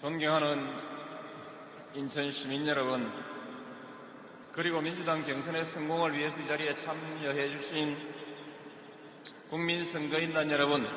존경하는 0.00 0.66
인천 1.92 2.30
시민 2.30 2.66
여러분, 2.66 3.12
그리고 4.50 4.80
민주당 4.80 5.20
경선의 5.20 5.62
성공을 5.62 6.16
위해서 6.16 6.40
이 6.40 6.46
자리에 6.46 6.74
참여해 6.74 7.50
주신 7.50 7.98
국민 9.50 9.84
선거인단 9.84 10.50
여러분, 10.52 10.88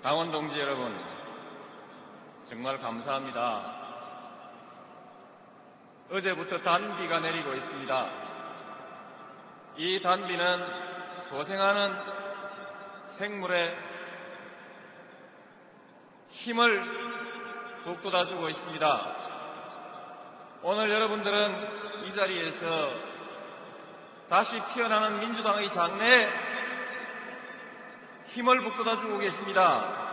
당원 0.00 0.30
동지 0.30 0.60
여러분, 0.60 0.96
정말 2.44 2.78
감사합니다. 2.78 3.80
어제부터 6.08 6.62
단비가 6.62 7.18
내리고 7.18 7.52
있습니다. 7.54 8.10
이 9.76 10.00
단비는 10.00 10.66
소생하는 11.14 11.96
생물의 13.02 13.76
힘을 16.28 17.09
북돋아주고 17.84 18.48
있습니다. 18.48 19.06
오늘 20.62 20.90
여러분들은 20.90 22.04
이 22.06 22.12
자리에서 22.12 22.66
다시 24.28 24.62
피어나는 24.66 25.20
민주당의 25.20 25.70
장래에 25.70 26.28
힘을 28.28 28.62
북돋아주고 28.62 29.18
계십니다. 29.18 30.10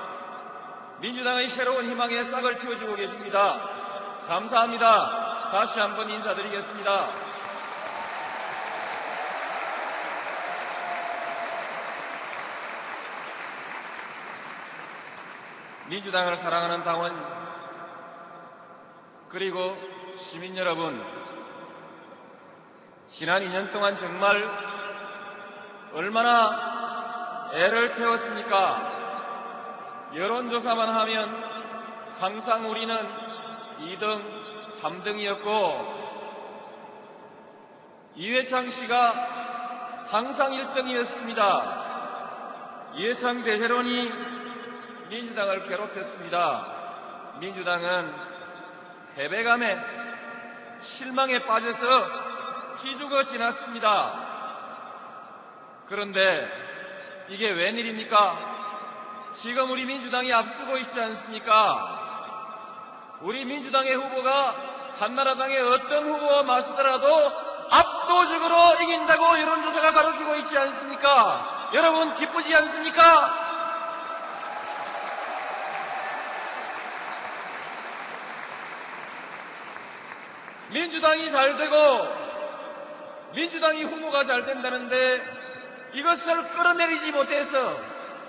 민주당의 0.99 1.47
새로운 1.47 1.89
희망의 1.89 2.23
싹을 2.23 2.57
틔워주고 2.57 2.95
계십니다. 2.95 3.59
감사합니다. 4.27 5.51
다시 5.51 5.79
한번 5.79 6.09
인사드리겠습니다. 6.09 7.09
민주당을 15.89 16.35
사랑하는 16.35 16.83
당원 16.83 17.46
그리고 19.29 19.75
시민 20.17 20.55
여러분 20.57 21.03
지난 23.07 23.41
2년 23.43 23.73
동안 23.73 23.95
정말 23.97 24.43
얼마나 25.93 27.51
애를 27.53 27.95
태웠습니까? 27.95 28.95
여론조사만 30.15 30.87
하면 30.89 31.43
항상 32.19 32.69
우리는 32.69 32.95
2등, 33.79 34.23
3등이었고 34.65 35.97
이회창 38.15 38.69
씨가 38.69 40.05
항상 40.07 40.51
1등이었습니다. 40.51 41.87
이회창 42.95 43.43
대세론이 43.43 44.11
민주당을 45.09 45.63
괴롭혔습니다. 45.63 47.37
민주당은 47.39 48.36
패배감에 49.17 49.77
실망에 50.79 51.39
빠져서 51.39 52.77
기죽어 52.83 53.23
지났습니다. 53.23 54.27
그런데 55.89 56.47
이게 57.29 57.49
웬일입니까? 57.49 59.31
지금 59.33 59.71
우리 59.71 59.85
민주당이 59.85 60.31
앞서고 60.31 60.77
있지 60.77 61.01
않습니까? 61.01 63.17
우리 63.21 63.43
민주당의 63.43 63.95
후보가 63.95 64.55
한나라당의 64.99 65.61
어떤 65.61 66.07
후보와 66.07 66.43
맞서더라도 66.43 67.07
압도적으로 67.71 68.55
이긴다고 68.83 69.39
여론조사가 69.39 69.91
가르치고 69.93 70.35
있지 70.35 70.59
않습니까? 70.59 71.71
여러분 71.73 72.13
기쁘지 72.13 72.55
않습니까? 72.55 73.46
민주당이 80.77 81.31
잘 81.31 81.57
되고 81.57 81.75
민주당이 83.33 83.83
후보가 83.85 84.25
잘 84.25 84.45
된다는데 84.45 85.21
이것을 85.93 86.49
끌어내리지 86.49 87.11
못해서 87.13 87.79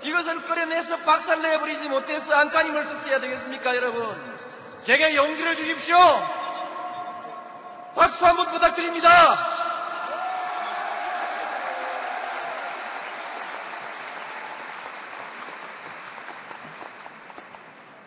이것을 0.01 0.41
끌어내서 0.41 0.97
박살내버리지 1.01 1.89
못해서 1.89 2.33
안간힘을 2.35 2.81
썼어야 2.83 3.19
되겠습니까 3.19 3.75
여러분? 3.75 4.17
제게 4.79 5.15
용기를 5.15 5.57
주십시오. 5.57 5.97
박수 7.95 8.25
한 8.25 8.35
번 8.37 8.49
부탁드립니다. 8.49 9.09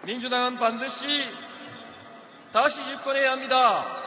민주당은 0.02 0.58
반드시 0.58 1.32
다시 2.52 2.84
집권해야 2.84 3.32
합니다. 3.32 4.01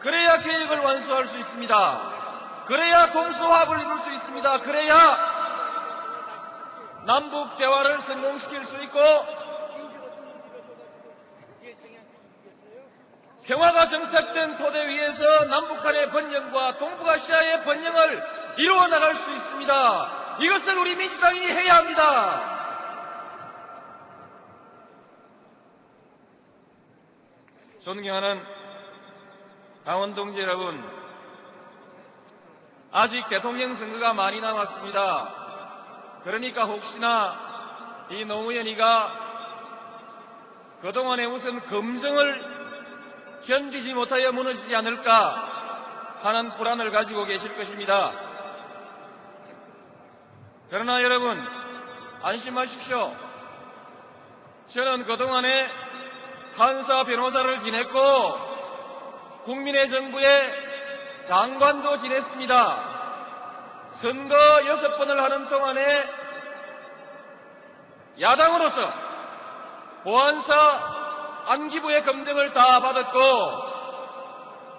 그래야 0.00 0.38
계획을 0.38 0.78
완수할 0.78 1.26
수 1.26 1.38
있습니다. 1.38 2.64
그래야 2.66 3.10
동서화합을 3.10 3.80
이룰 3.80 3.96
수 3.96 4.10
있습니다. 4.12 4.58
그래야 4.60 4.94
남북 7.06 7.56
대화를 7.56 8.00
성공시킬 8.00 8.64
수 8.64 8.76
있고 8.84 8.98
평화가 13.44 13.88
정착된 13.88 14.56
토대 14.56 14.88
위에서 14.88 15.44
남북한의 15.46 16.10
번영과 16.10 16.78
동북아시아의 16.78 17.64
번영을 17.64 18.54
이루어 18.58 18.86
나갈 18.86 19.14
수 19.14 19.30
있습니다. 19.32 20.38
이것을 20.40 20.78
우리 20.78 20.94
민주당이 20.94 21.40
해야 21.40 21.76
합니다. 21.76 22.58
존경하는 27.82 28.59
당원 29.84 30.14
동지 30.14 30.38
여러분, 30.40 30.82
아직 32.92 33.28
대통령 33.28 33.72
선거가 33.72 34.14
많이 34.14 34.40
남았습니다. 34.40 36.20
그러니까 36.24 36.64
혹시나 36.64 38.06
이 38.10 38.24
노무현이가 38.24 39.28
그동안에 40.82 41.26
무슨 41.28 41.60
검증을 41.60 43.40
견디지 43.46 43.94
못하여 43.94 44.32
무너지지 44.32 44.74
않을까 44.76 46.18
하는 46.22 46.54
불안을 46.56 46.90
가지고 46.90 47.24
계실 47.24 47.56
것입니다. 47.56 48.12
그러나 50.68 51.02
여러분, 51.02 51.42
안심하십시오. 52.22 53.14
저는 54.66 55.04
그동안에 55.04 55.70
판사 56.54 57.04
변호사를 57.04 57.58
지냈고 57.60 58.49
국민의 59.44 59.88
정부의 59.88 60.70
장관도 61.22 61.96
지냈습니다. 61.96 63.00
선거 63.88 64.34
여섯 64.66 64.96
번을 64.98 65.22
하는 65.22 65.48
동안에 65.48 66.10
야당으로서 68.20 68.92
보안사 70.04 71.44
안기부의 71.46 72.04
검증을 72.04 72.52
다 72.52 72.80
받았고 72.80 73.70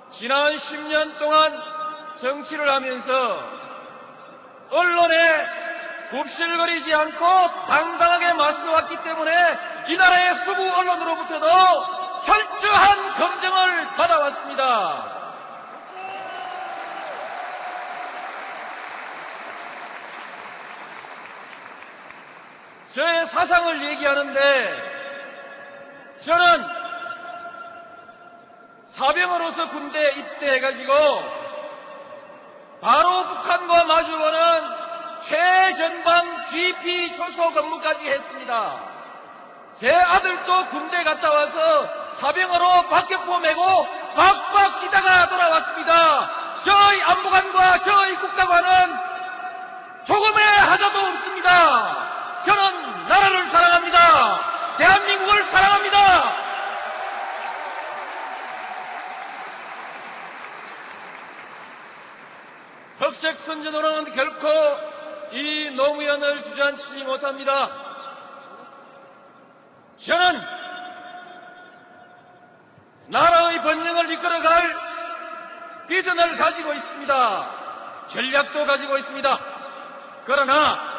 지난 0.10 0.54
10년 0.56 1.18
동안 1.18 1.62
정치를 2.18 2.72
하면서 2.72 3.62
언론에 4.70 5.16
굽실거리지 6.12 6.94
않고 6.94 7.26
당당하게 7.68 8.34
맞서왔기 8.34 9.02
때문에 9.04 9.32
이 9.88 9.98
나라의 9.98 10.36
수구 10.36 10.62
언론으로부터도 10.62 12.01
철저한 12.22 13.14
검증을 13.18 13.88
받아왔습니다. 13.96 15.22
저의 22.90 23.26
사상을 23.26 23.84
얘기하는데 23.84 24.92
저는 26.18 26.82
사병으로서 28.84 29.70
군대에 29.70 30.12
입대해가지고 30.12 30.94
바로 32.82 33.28
북한과 33.28 33.86
마주보는 33.86 34.40
최전방 35.20 36.44
GP 36.44 37.16
초소 37.16 37.54
근무까지 37.54 38.10
했습니다. 38.10 38.92
제 39.74 39.94
아들도 39.94 40.68
군대 40.68 41.04
갔다 41.04 41.32
와서 41.32 42.01
사병으로 42.14 42.88
박격포 42.90 43.40
메고 43.40 43.88
박박 44.16 44.82
기다가 44.82 45.30
돌아왔습니다. 45.30 46.60
저희 46.60 47.02
안보관과 47.02 47.80
저희 47.80 48.16
국가관은 48.16 48.96
조금의 50.04 50.46
하자도 50.46 51.00
없습니다. 51.00 52.40
저는 52.42 53.08
나라를 53.08 53.46
사랑합니다. 53.46 54.78
대한민국을 54.78 55.44
사랑합니다. 55.44 56.42
흑색 63.00 63.38
선전으로는 63.38 64.14
결코 64.14 64.48
이 65.32 65.72
노무현을 65.72 66.42
주저앉히지 66.42 67.04
못합니다. 67.04 67.70
저는 69.98 70.61
이끌어갈 74.12 74.76
비전을 75.88 76.38
가지고 76.38 76.74
있습니다. 76.74 78.06
전략도 78.08 78.66
가지고 78.66 78.98
있습니다. 78.98 79.40
그러나 80.26 80.92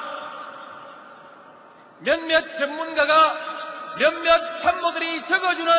몇몇 2.00 2.52
전문가가 2.52 3.52
몇몇 3.98 4.58
참모들이 4.58 5.24
적어주는 5.24 5.72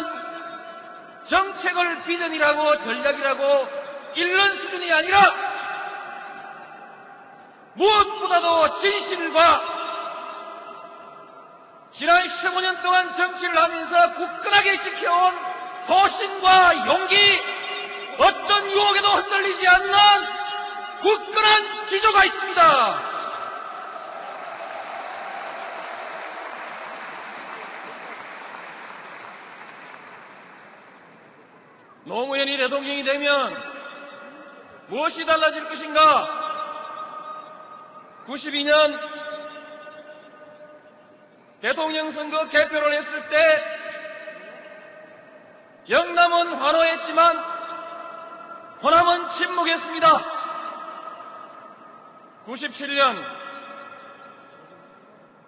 정책을 1.23 2.03
비전이라고 2.03 2.77
전략이라고 2.79 3.67
읽는 4.15 4.53
수준이 4.53 4.91
아니라 4.91 5.19
무엇보다도 7.73 8.71
진실과 8.71 9.73
지난 11.91 12.23
15년 12.23 12.81
동안 12.81 13.11
정치를 13.11 13.55
하면서 13.57 14.13
굳건하게 14.15 14.77
지켜온 14.77 15.52
소신과 15.85 16.87
용기, 16.87 17.15
어떤 18.17 18.71
유혹에도 18.71 19.07
흔들리지 19.07 19.67
않는 19.67 19.93
굳건한 21.01 21.85
지조가 21.85 22.25
있습니다. 22.25 23.13
노무현이 32.05 32.57
대통령이 32.57 33.03
되면 33.03 33.73
무엇이 34.87 35.25
달라질 35.25 35.67
것인가? 35.67 36.43
92년 38.27 38.99
대통령 41.61 42.09
선거 42.09 42.47
개표를 42.47 42.93
했을 42.93 43.29
때 43.29 43.72
영남은 45.89 46.53
환호했지만 46.53 47.37
호남은 48.81 49.27
침묵했습니다. 49.27 50.07
97년 52.47 53.23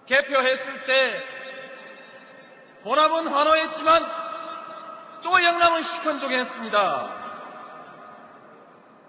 개표했을 0.08 0.86
때 0.86 1.24
호남은 2.84 3.28
환호했지만 3.28 4.26
또 5.24 5.44
영남은 5.44 5.82
시큰둥했습니다. 5.82 7.26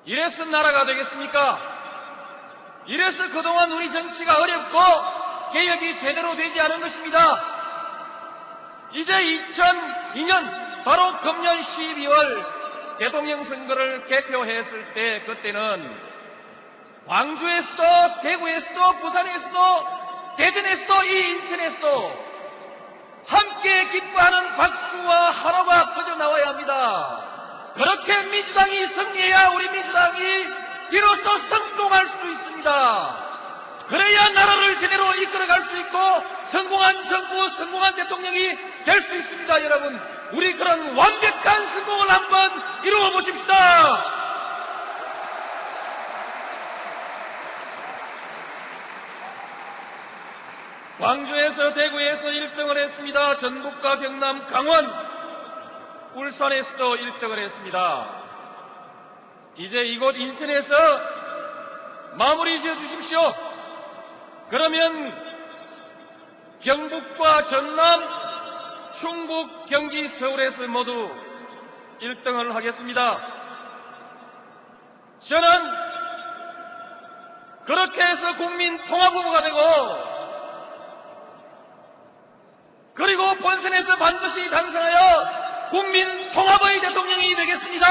이래서 0.06 0.44
나라가 0.44 0.86
되겠습니까? 0.86 1.76
이래서 2.86 3.28
그동안 3.30 3.72
우리 3.72 3.90
정치가 3.90 4.40
어렵고 4.40 4.78
개혁이 5.52 5.96
제대로 5.96 6.36
되지 6.36 6.60
않은 6.60 6.80
것입니다. 6.80 7.18
이제 8.92 9.12
2002년 9.12 10.65
바로 10.86 11.18
금년 11.18 11.58
12월 11.58 12.98
대통령 13.00 13.42
선거를 13.42 14.04
개표했을 14.04 14.94
때 14.94 15.20
그때는 15.22 15.98
광주에서도 17.08 18.20
대구에서도 18.22 19.00
부산에서도 19.00 19.86
대전에서도 20.36 21.04
이 21.06 21.30
인천에서도 21.32 22.26
함께 23.26 23.88
기뻐하는 23.88 24.54
박수와 24.54 25.30
환호가 25.32 25.94
터져 25.94 26.14
나와야 26.14 26.50
합니다. 26.50 27.72
그렇게 27.74 28.22
민주당이 28.22 28.86
승리해야 28.86 29.48
우리 29.56 29.68
민주당이 29.68 30.46
비로소 30.90 31.36
성공할 31.36 32.06
수 32.06 32.30
있습니다. 32.30 33.26
그래야 33.88 34.28
나라를 34.28 34.76
제대로 34.76 35.12
이끌어갈 35.16 35.60
수 35.62 35.76
있고 35.78 35.98
성공한 36.44 37.06
정부, 37.06 37.48
성공한 37.48 37.96
대통령이 37.96 38.56
될 38.84 39.00
수 39.00 39.16
있습니다, 39.16 39.64
여러분. 39.64 40.15
우리 40.32 40.54
그런 40.54 40.96
완벽한 40.96 41.66
성공을 41.66 42.10
한번 42.10 42.84
이루어 42.84 43.10
보십시다. 43.12 44.16
광주에서 50.98 51.74
대구에서 51.74 52.28
1등을 52.28 52.78
했습니다. 52.78 53.36
전북과 53.36 53.98
경남, 53.98 54.46
강원, 54.46 54.90
울산에서도 56.14 56.96
1등을 56.96 57.38
했습니다. 57.38 58.08
이제 59.56 59.84
이곳 59.84 60.16
인천에서 60.16 60.74
마무리 62.14 62.58
지어 62.60 62.74
주십시오. 62.74 63.20
그러면 64.48 65.14
경북과 66.60 67.44
전남, 67.44 68.15
충북, 68.96 69.66
경기, 69.66 70.06
서울에서 70.08 70.66
모두 70.68 71.14
1등을 72.00 72.52
하겠습니다. 72.52 73.18
저는 75.18 75.48
그렇게 77.66 78.02
해서 78.02 78.36
국민 78.36 78.82
통합 78.84 79.12
후보가 79.12 79.42
되고 79.42 79.58
그리고 82.94 83.34
본선에서 83.36 83.96
반드시 83.96 84.48
당선하여 84.48 85.68
국민 85.70 86.30
통합의 86.30 86.80
대통령이 86.80 87.34
되겠습니다. 87.34 87.86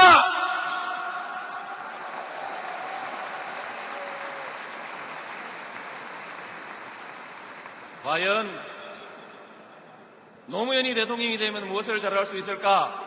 과연 8.02 8.75
노무현이 10.46 10.94
대통령이 10.94 11.38
되면 11.38 11.68
무엇을 11.68 12.00
잘할 12.00 12.24
수 12.24 12.36
있을까? 12.36 13.02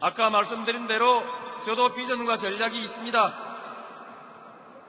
아까 0.00 0.30
말씀드린 0.30 0.88
대로 0.88 1.22
저도 1.64 1.94
비전과 1.94 2.36
전략이 2.36 2.80
있습니다. 2.82 3.34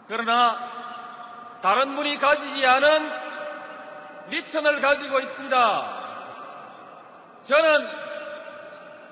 그러나 0.07 1.59
다른 1.61 1.95
분이 1.95 2.17
가지지 2.17 2.65
않은 2.65 3.11
미천을 4.29 4.81
가지고 4.81 5.19
있습니다. 5.19 6.03
저는 7.43 7.87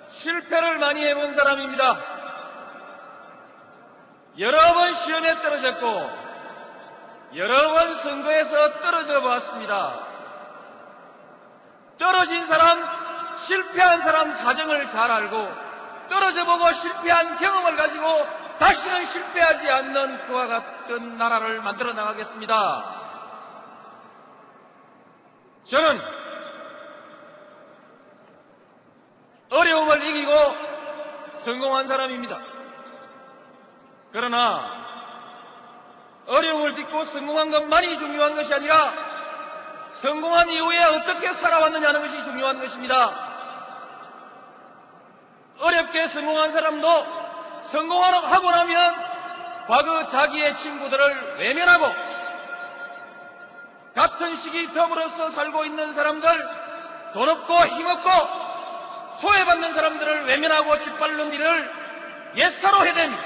실패를 0.09 0.79
많이 0.79 1.05
해본 1.05 1.31
사람입니다. 1.33 1.97
여러 4.39 4.73
번 4.73 4.93
시험에 4.93 5.39
떨어졌고 5.39 6.09
여러 7.35 7.71
번 7.71 7.93
선거에서 7.93 8.79
떨어져 8.79 9.21
보았습니다. 9.21 10.10
떨어진 12.01 12.47
사람, 12.47 12.83
실패한 13.37 14.01
사람 14.01 14.31
사정을 14.31 14.87
잘 14.87 15.11
알고 15.11 15.53
떨어져 16.09 16.45
보고 16.45 16.71
실패한 16.73 17.37
경험을 17.37 17.75
가지고 17.75 18.07
다시는 18.57 19.05
실패하지 19.05 19.69
않는 19.69 20.25
그와 20.25 20.47
같은 20.47 21.15
나라를 21.15 21.61
만들어 21.61 21.93
나가겠습니다. 21.93 23.01
저는 25.63 26.01
어려움을 29.51 30.03
이기고 30.03 30.31
성공한 31.33 31.85
사람입니다. 31.85 32.39
그러나 34.11 34.81
어려움을 36.25 36.73
딛고 36.73 37.03
성공한 37.03 37.51
것만이 37.51 37.95
중요한 37.99 38.35
것이 38.35 38.55
아니라 38.55 39.10
성공한 40.01 40.49
이후에 40.49 40.83
어떻게 40.83 41.31
살아왔느냐는 41.31 42.01
것이 42.01 42.23
중요한 42.23 42.59
것입니다. 42.59 43.13
어렵게 45.59 46.07
성공한 46.07 46.51
사람도 46.51 47.59
성공하고 47.61 48.49
나면 48.49 48.95
과거 49.67 50.07
자기의 50.07 50.55
친구들을 50.55 51.37
외면하고 51.37 51.85
같은 53.93 54.35
시기 54.35 54.73
더불어서 54.73 55.29
살고 55.29 55.65
있는 55.65 55.93
사람들, 55.93 56.49
돈 57.13 57.29
없고 57.29 57.53
힘없고 57.53 58.09
소외받는 59.13 59.71
사람들을 59.71 60.25
외면하고 60.25 60.79
짓밟는 60.79 61.31
일을 61.31 61.71
옛사로 62.37 62.85
해야 62.85 62.93
됩니다. 62.95 63.23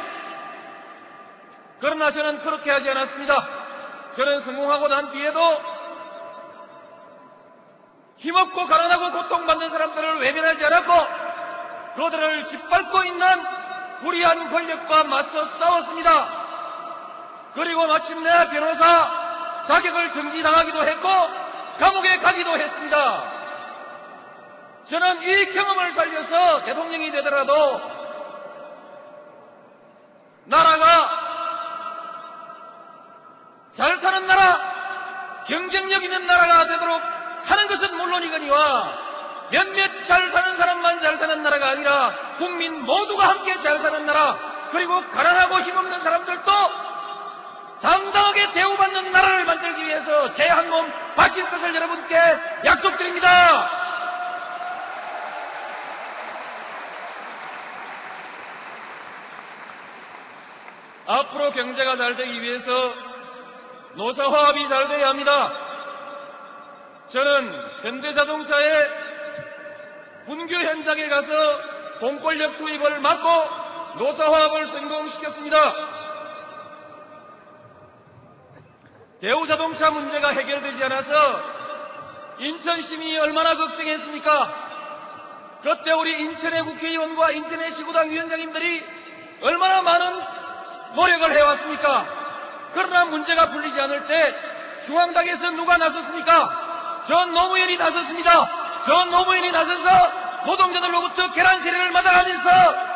그러나 1.79 2.11
저는 2.11 2.41
그렇게 2.41 2.69
하지 2.69 2.89
않았습니다. 2.89 3.47
저는 4.17 4.41
성공하고 4.41 4.89
난 4.89 5.11
뒤에도 5.11 5.74
힘없고 8.17 8.67
가난하고 8.67 9.11
고통받는 9.11 9.69
사람들을 9.69 10.21
외면하지 10.21 10.65
않았고 10.65 10.93
그들을 11.95 12.43
짓밟고 12.43 13.03
있는 13.03 13.25
불의한 14.01 14.51
권력과 14.51 15.03
맞서 15.05 15.45
싸웠습니다. 15.45 16.45
그리고 17.53 17.87
마침내 17.87 18.29
변호사 18.49 19.63
자격을 19.63 20.11
정지당하기도 20.11 20.83
했고 20.83 21.09
감옥에 21.79 22.19
가기도 22.19 22.57
했습니다. 22.57 23.35
저는 24.85 25.21
이 25.23 25.49
경험을 25.49 25.91
살려서 25.91 26.63
대통령이 26.65 27.11
되더라도 27.11 27.81
나라가 30.45 30.85
잘 33.71 33.97
사는 33.97 34.25
나라, 34.27 35.43
경쟁력 35.47 36.03
있는 36.03 36.27
나라가 36.27 36.67
되도록 36.67 37.01
하는 37.45 37.67
것은 37.67 37.95
물론이거니와 37.97 39.05
몇몇 39.51 40.07
잘 40.07 40.29
사는 40.29 40.57
사람만 40.57 40.99
잘 41.01 41.17
사는 41.17 41.43
나라가 41.43 41.69
아니라 41.69 42.13
국민 42.37 42.83
모두가 42.83 43.27
함께 43.29 43.53
잘 43.61 43.77
사는 43.79 44.05
나라 44.05 44.37
그리고 44.71 45.07
가난하고 45.11 45.59
힘없는 45.59 45.99
사람들도 45.99 46.51
당당하게 47.81 48.51
대우받는 48.51 49.11
나라를 49.11 49.45
만들기 49.45 49.83
위해서 49.85 50.31
제 50.31 50.47
한 50.49 50.67
몸 50.69 50.91
바칠 51.15 51.47
것을 51.49 51.73
여러분께 51.75 52.17
약속드립니다. 52.65 53.69
앞으로 61.07 61.51
경제가 61.51 61.97
잘 61.97 62.15
되기 62.15 62.41
위해서 62.41 62.71
노사화합이 63.95 64.67
잘 64.67 64.87
돼야 64.87 65.09
합니다. 65.09 65.51
저는 67.15 67.79
현대자동차의 67.83 68.89
분규 70.25 70.53
현장에 70.53 71.07
가서 71.07 71.33
공권력 72.01 72.57
투입을 72.57 72.99
막고 72.99 73.99
노사화합을 73.99 74.65
성공시켰습니다. 74.65 75.57
대우자동차 79.21 79.91
문제가 79.91 80.27
해결되지 80.27 80.83
않아서 80.83 81.13
인천 82.39 82.81
시민이 82.81 83.17
얼마나 83.19 83.55
걱정했습니까? 83.55 85.61
그때 85.63 85.93
우리 85.93 86.21
인천의 86.21 86.63
국회의원과 86.63 87.31
인천의 87.31 87.73
지구당 87.75 88.11
위원장님들이 88.11 88.85
얼마나 89.41 89.81
많은 89.83 90.95
노력을 90.95 91.31
해왔습니까? 91.31 92.71
그러나 92.73 93.05
문제가 93.05 93.51
풀리지 93.51 93.79
않을 93.79 94.05
때 94.05 94.35
중앙당에서 94.85 95.51
누가 95.51 95.77
나섰습니까? 95.77 96.64
전 97.07 97.33
노무현이 97.33 97.77
나섰습니다. 97.77 98.83
전 98.85 99.11
노무현이 99.11 99.51
나서서 99.51 100.45
노동자들로부터 100.45 101.31
계란 101.33 101.59
세례를 101.59 101.91
받아가면서 101.91 102.49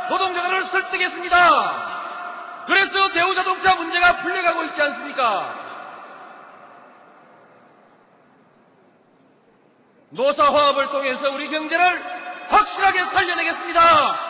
노동자들을 0.10 0.64
설득했습니다. 0.64 2.66
그래서 2.68 3.12
대우자동차 3.12 3.76
문제가 3.76 4.18
풀려가고 4.18 4.64
있지 4.66 4.82
않습니까? 4.82 5.68
노사화합을 10.12 10.88
통해서 10.88 11.32
우리 11.32 11.50
경제를 11.50 12.46
확실하게 12.50 13.06
살려내겠습니다. 13.06 14.30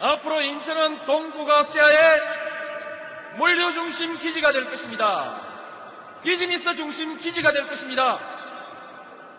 앞으로 0.00 0.40
인천은 0.40 1.04
동북아시아의 1.06 2.20
물류 3.36 3.72
중심 3.72 4.16
기지가 4.16 4.52
될 4.52 4.68
것입니다. 4.70 5.40
비즈니스 6.22 6.74
중심 6.74 7.16
기지가 7.18 7.52
될 7.52 7.66
것입니다. 7.66 8.18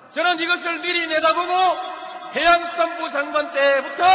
저는 0.10 0.40
이것을 0.40 0.80
미리 0.80 1.08
내다보고 1.08 1.54
해양수산부 2.36 3.10
장관 3.10 3.52
때부터 3.52 4.06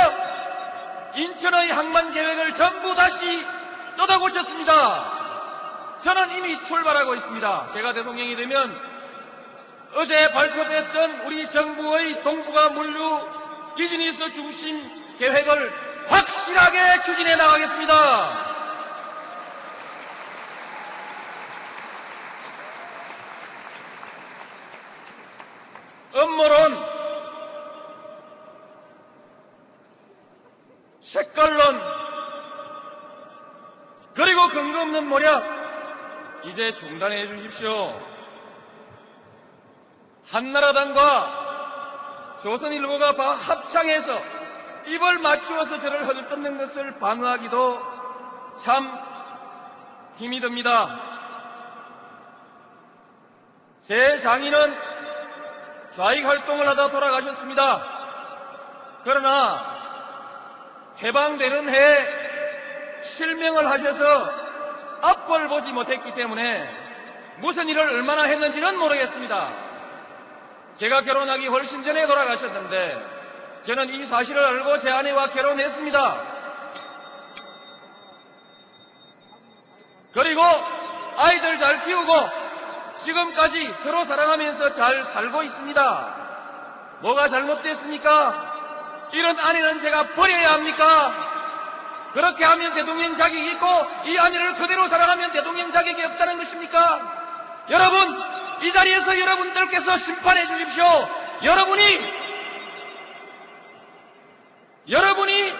인천의 1.14 1.73
항만 1.73 2.12
계획을 2.12 2.52
전부 2.52 2.94
다시 2.94 3.47
떠다 3.97 4.18
고쳤습니다. 4.18 5.99
저는 6.02 6.37
이미 6.37 6.61
출발하고 6.61 7.14
있습니다. 7.14 7.70
제가 7.75 7.92
대통령이 7.94 8.37
되면 8.37 8.80
어제 9.94 10.30
발표됐던 10.30 11.20
우리 11.23 11.49
정부의 11.49 12.23
동북아 12.23 12.68
물류 12.70 13.75
비즈니스 13.76 14.30
중심 14.30 15.16
계획을 15.18 16.06
확실하게 16.08 17.00
추진해 17.00 17.35
나가겠습니다. 17.37 18.58
음모론, 26.28 26.87
색깔론, 31.00 31.80
그리고 34.14 34.49
근거 34.49 34.82
없는 34.82 35.08
모략, 35.08 35.42
이제 36.44 36.73
중단해 36.73 37.26
주십시오. 37.28 37.99
한나라당과 40.30 42.38
조선일보가 42.42 43.32
합창해서 43.32 44.20
입을 44.87 45.18
맞추어서 45.18 45.80
저를 45.80 46.06
허들떴는 46.06 46.58
것을 46.58 46.99
방어하기도 46.99 47.99
참 48.58 48.92
힘이 50.16 50.40
듭니다. 50.40 51.00
제 53.80 54.18
장인은 54.18 54.88
좌익 55.99 56.25
활동을 56.25 56.69
하다 56.69 56.93
돌아가셨습니다. 56.93 57.85
그러나 59.02 59.78
해방되는 61.02 61.69
해 61.69 63.02
실명을 63.02 63.69
하셔서 63.69 64.33
앞을 65.02 65.49
보지 65.49 65.73
못했기 65.73 66.14
때문에 66.14 66.71
무슨 67.38 67.69
일을 67.69 67.83
얼마나 67.83 68.23
했는지는 68.23 68.78
모르겠습니다. 68.78 69.52
제가 70.76 71.00
결혼하기 71.00 71.49
훨씬 71.49 71.83
전에 71.83 72.07
돌아가셨는데 72.07 73.61
저는 73.62 73.88
이 73.90 74.05
사실을 74.05 74.45
알고 74.45 74.78
제 74.78 74.93
아내와 74.93 75.31
결혼했습니다. 75.31 76.23
그리고 80.14 80.43
아이들 81.17 81.59
잘 81.59 81.81
키우고 81.81 82.48
지금까지 82.99 83.75
서로 83.83 84.05
사랑하면서 84.05 84.73
잘 84.73 85.02
살고 85.02 85.43
있습니다. 85.43 86.14
뭐가 87.00 87.28
잘못됐습니까? 87.28 89.09
이런 89.12 89.38
아내는 89.38 89.78
제가 89.78 90.14
버려야 90.14 90.55
합니까? 90.55 91.14
그렇게 92.12 92.45
하면 92.45 92.75
대통령 92.75 93.17
자격이 93.17 93.50
있고 93.52 93.67
이 94.07 94.19
아내를 94.19 94.57
그대로 94.57 94.88
사랑하면 94.88 95.31
대통령 95.31 95.71
자격이 95.71 96.02
없다는 96.02 96.38
것입니까? 96.38 97.67
여러분, 97.71 98.23
이 98.62 98.73
자리에서 98.73 99.21
여러분들께서 99.21 99.97
심판해 99.97 100.47
주십시오. 100.47 100.85
여러분이 101.45 101.83
여러분이 104.88 105.55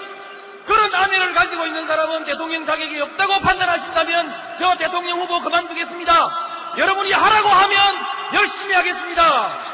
그런 0.65 0.95
아내를 0.95 1.35
가지고 1.35 1.67
있는 1.67 1.87
사람은 1.87 2.25
대통령 2.25 2.65
자격이 2.65 3.01
없다고 3.01 3.41
판단하신다면 3.41 4.57
저 4.59 4.77
대통령 4.77 5.21
후보 5.21 5.41
그만두겠습니다. 5.41 6.48
여러분이 6.79 7.13
하라고 7.13 7.49
하면 7.49 7.79
열심히 8.35 8.75
하겠습니다. 8.75 9.69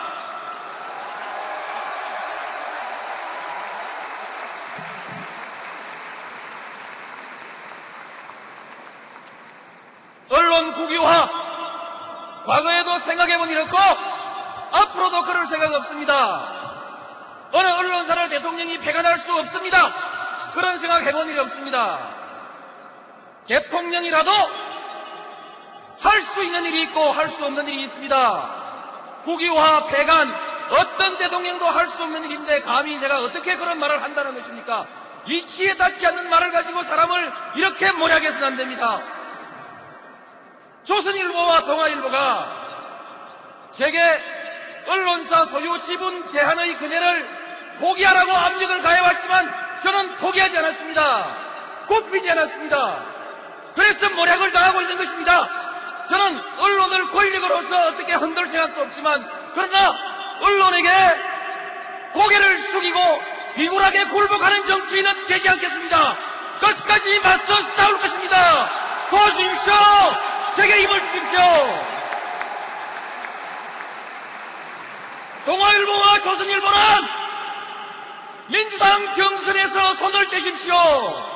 언론 10.31 10.73
국유화 10.73 11.29
과거에도 12.47 12.99
생각해본 12.99 13.51
일 13.51 13.59
없고 13.61 13.77
앞으로도 14.73 15.25
그럴 15.25 15.45
생각 15.45 15.75
없습니다. 15.75 16.65
어느 17.53 17.67
언론사를 17.69 18.31
대통령이 18.31 18.79
배가날 18.79 19.19
수 19.19 19.39
없습니다. 19.39 19.93
그런 20.55 20.79
생각 20.79 21.03
해본 21.05 21.29
일이 21.29 21.39
없습니다. 21.39 21.99
대통령이라도 23.47 24.31
할 26.15 26.23
수 26.23 26.45
있는 26.45 26.65
일이 26.65 26.83
있고 26.83 27.01
할 27.11 27.29
수 27.29 27.45
없는 27.45 27.69
일이 27.69 27.83
있습니다. 27.83 29.23
국유화, 29.25 29.87
폐간, 29.87 30.33
어떤 30.71 31.17
대통령도 31.17 31.67
할 31.67 31.89
수 31.89 32.05
없는 32.05 32.23
일인데 32.25 32.61
감히 32.61 33.01
제가 33.01 33.21
어떻게 33.23 33.57
그런 33.57 33.81
말을 33.81 34.01
한다는 34.01 34.35
것입니까? 34.35 34.87
이치에 35.27 35.75
닿지 35.75 36.07
않는 36.07 36.31
말을 36.31 36.53
가지고 36.53 36.85
사람을 36.85 37.33
이렇게 37.57 37.91
모략해서는 37.93 38.47
안 38.47 38.57
됩니다. 38.57 39.03
조선일보와 40.85 41.65
동아일보가 41.65 42.65
제게 43.73 43.99
언론사 44.87 45.47
소유 45.47 45.81
지분 45.81 46.29
제한의 46.29 46.79
그녀를 46.79 47.29
포기하라고 47.81 48.33
압력을 48.33 48.83
가해왔지만 48.83 49.53
저는 49.83 50.17
포기하지 50.19 50.59
않았습니다. 50.59 51.27
굽히지 51.89 52.31
않았습니다. 52.31 53.05
그래서 53.75 54.11
모략을 54.11 54.53
당하고 54.53 54.81
있는 54.83 54.97
것입니다. 54.97 55.64
저는 56.07 56.43
언론을 56.59 57.11
권력으로서 57.11 57.89
어떻게 57.89 58.13
흔들 58.15 58.47
생각도 58.47 58.83
없지만 58.83 59.27
그러나 59.55 59.97
언론에게 60.41 60.91
고개를 62.13 62.59
숙이고 62.59 63.23
비굴하게 63.55 64.05
굴복하는 64.05 64.65
정치인은 64.65 65.27
되지 65.27 65.49
않겠습니다. 65.49 66.17
끝까지 66.61 67.21
맞서 67.21 67.55
싸울 67.55 67.99
것입니다. 67.99 68.71
도와주십시오. 69.11 69.75
제게 70.57 70.83
힘을 70.83 71.01
주십시오. 71.01 71.41
동아일보와 75.47 76.21
조선일보는 76.21 76.79
민주당 78.49 79.13
경선에서 79.13 79.95
손을 79.95 80.29
떼십시오. 80.29 81.34